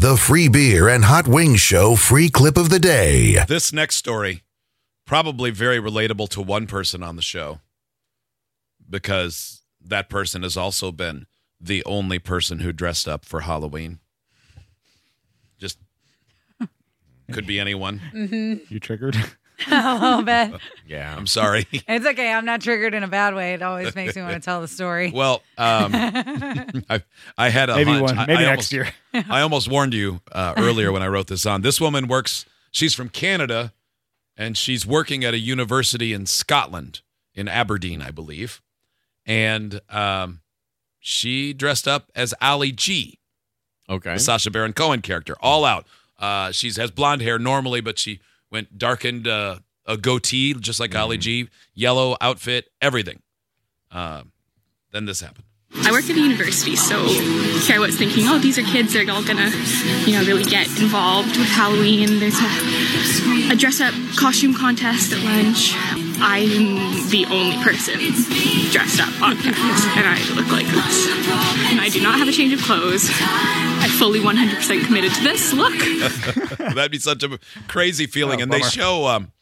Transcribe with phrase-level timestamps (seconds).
[0.00, 3.36] The Free Beer and Hot Wings Show free clip of the day.
[3.46, 4.44] This next story,
[5.04, 7.60] probably very relatable to one person on the show
[8.88, 11.26] because that person has also been
[11.60, 13.98] the only person who dressed up for Halloween.
[15.58, 15.78] Just
[17.30, 18.00] could be anyone.
[18.14, 18.72] Mm-hmm.
[18.72, 19.18] You triggered?
[19.70, 20.60] a little bit.
[20.86, 21.14] yeah.
[21.16, 21.66] I'm sorry.
[21.72, 22.32] It's okay.
[22.32, 23.54] I'm not triggered in a bad way.
[23.54, 25.10] It always makes me want to tell the story.
[25.10, 27.02] Well, um, I,
[27.36, 28.02] I had a Maybe hunch.
[28.02, 28.18] one.
[28.18, 29.24] I- Maybe I next almost- year.
[29.28, 31.62] I almost warned you uh, earlier when I wrote this on.
[31.62, 33.72] This woman works, she's from Canada,
[34.36, 37.00] and she's working at a university in Scotland,
[37.34, 38.62] in Aberdeen, I believe.
[39.26, 40.40] And um,
[41.00, 43.18] she dressed up as Ali G,
[43.88, 44.14] Okay.
[44.14, 45.86] the Sacha Baron Cohen character, all out.
[46.18, 48.20] Uh, she has blonde hair normally, but she
[48.50, 53.20] went darkened uh, a goatee, just like Ali G, yellow outfit, everything.
[53.90, 54.32] Um
[54.92, 55.44] then this happened.
[55.84, 59.08] I work at a university, so here I was thinking, oh, these are kids they're
[59.08, 59.50] all gonna,
[60.04, 62.18] you know, really get involved with Halloween.
[62.18, 65.74] There's a, a dress up costume contest at lunch.
[66.22, 67.98] I'm the only person
[68.70, 71.06] dressed up on campus, and I look like this.
[71.70, 73.08] And I do not have a change of clothes.
[73.10, 75.74] I fully 100% committed to this look.
[76.74, 78.40] That'd be such a crazy feeling.
[78.40, 79.32] Oh, and they show um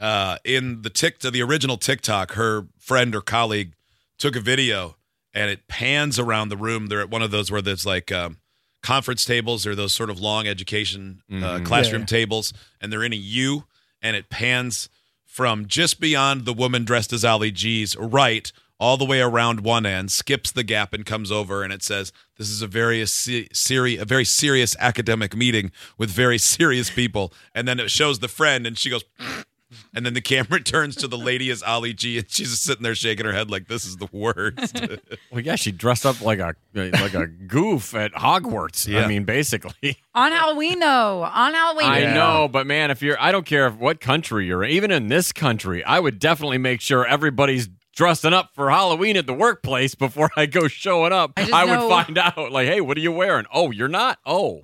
[0.00, 3.72] uh in the tick to the original TikTok, her friend or colleague
[4.18, 4.96] took a video
[5.34, 6.86] and it pans around the room.
[6.88, 8.38] They're at one of those where there's like um
[8.82, 12.06] conference tables or those sort of long education uh, classroom Yeah.
[12.06, 13.64] tables, and they're in a U,
[14.02, 14.88] and it pans
[15.32, 19.86] from just beyond the woman dressed as Ali G's right all the way around one
[19.86, 23.48] end, skips the gap, and comes over, and it says, "This is a very se-
[23.50, 28.28] seri- a very serious academic meeting with very serious people." And then it shows the
[28.28, 29.04] friend, and she goes.
[29.94, 32.82] And then the camera turns to the lady as Ali G, and she's just sitting
[32.82, 34.78] there shaking her head like this is the worst.
[35.30, 38.86] Well, yeah, she dressed up like a like a goof at Hogwarts.
[38.86, 39.04] Yeah.
[39.04, 39.96] I mean, basically.
[40.14, 41.22] On Halloween, though.
[41.22, 41.86] On Halloween.
[41.88, 42.12] I Yeah.
[42.14, 45.08] know, but man, if you're, I don't care if what country you're in, even in
[45.08, 49.94] this country, I would definitely make sure everybody's dressing up for Halloween at the workplace
[49.94, 51.32] before I go showing up.
[51.36, 53.46] I just I, know- would find out, like, hey, what are you wearing?
[53.52, 54.18] Oh, you're not?
[54.26, 54.62] Oh.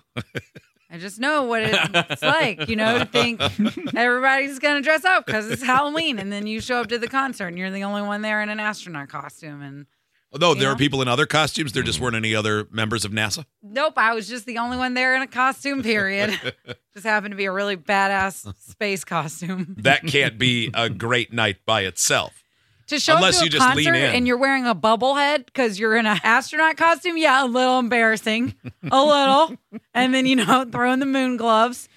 [0.90, 3.40] I just know what it's like, you know, to think
[3.94, 6.18] everybody's going to dress up because it's Halloween.
[6.18, 8.48] And then you show up to the concert and you're the only one there in
[8.48, 9.60] an astronaut costume.
[9.60, 9.86] And
[10.32, 10.74] Although there Yeah.
[10.74, 12.02] are people in other costumes, there just mm.
[12.02, 13.44] weren't any other members of NASA.
[13.62, 16.38] nope, I was just the only one there in a costume, period.
[16.94, 19.74] just happened to be a really badass space costume.
[19.78, 22.44] That can't be a great night by itself.
[22.88, 24.14] To show Unless up to you a just lean concert in.
[24.14, 27.78] and you're wearing a bubble head because you're in an astronaut costume, yeah, a little
[27.78, 28.54] embarrassing.
[28.90, 29.56] a little.
[29.92, 31.88] And then, you know, throwing the moon gloves,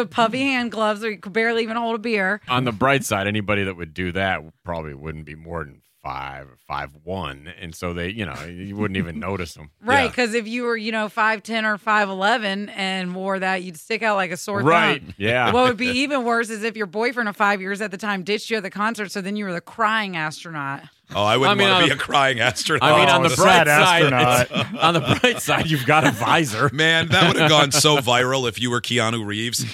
[0.00, 2.40] the puffy hand gloves where you could barely even hold a beer.
[2.48, 6.46] On the bright side, anybody that would do that probably wouldn't be more than five
[6.48, 9.70] or five one, and so they, you know, you wouldn't even notice them.
[9.82, 10.08] Right, Yeah.
[10.08, 13.78] because if you were, you know, five ten or five eleven and wore that, you'd
[13.78, 14.68] stick out like a sore thumb.
[14.68, 15.02] Right?
[15.16, 15.50] Yeah.
[15.50, 18.22] What would be even worse is if your boyfriend of five years at the time
[18.22, 20.82] ditched you at the concert, so then you were the crying astronaut.
[21.14, 22.82] Oh, I wouldn't I mean, want to be a crying astronaut.
[22.92, 24.08] I mean, on Oh, the sad bright
[24.48, 26.70] side, on the bright side, you've got a visor.
[26.72, 29.64] Man, that would have gone so viral if you were Keanu Reeves.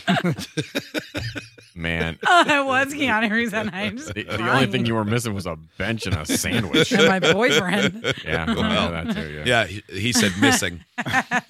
[1.75, 3.97] Man, I was Keanu Reeves that night.
[3.97, 6.93] the, the only thing you were missing was a bench and a sandwich.
[6.93, 8.12] and my boyfriend.
[8.25, 9.31] Yeah, Well, yeah, that too.
[9.31, 10.81] Yeah, Yeah, he, he said missing.